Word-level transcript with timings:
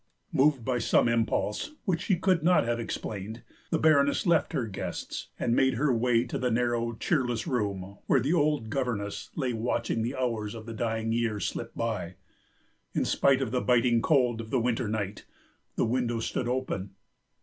Moved 0.33 0.65
by 0.65 0.79
some 0.79 1.07
impulse 1.07 1.75
which 1.85 2.01
she 2.01 2.15
could 2.17 2.41
not 2.41 2.63
have 2.63 2.79
explained, 2.79 3.43
the 3.69 3.77
Baroness 3.77 4.25
left 4.25 4.51
her 4.53 4.65
guests 4.65 5.27
and 5.39 5.55
made 5.55 5.75
her 5.75 5.93
way 5.93 6.23
to 6.23 6.39
the 6.39 6.49
narrow, 6.49 6.93
cheerless 6.93 7.45
room 7.45 7.99
where 8.07 8.19
the 8.19 8.33
old 8.33 8.71
governess 8.71 9.29
lay 9.35 9.53
watching 9.53 10.01
the 10.01 10.15
hours 10.15 10.55
of 10.55 10.65
the 10.65 10.73
dying 10.73 11.11
year 11.11 11.39
slip 11.39 11.75
by. 11.75 12.15
In 12.95 13.05
spite 13.05 13.43
of 13.43 13.51
the 13.51 13.61
biting 13.61 14.01
cold 14.01 14.41
of 14.41 14.49
the 14.49 14.59
winter 14.59 14.87
night, 14.87 15.27
the 15.75 15.85
window 15.85 16.19
stood 16.19 16.47
open. 16.47 16.95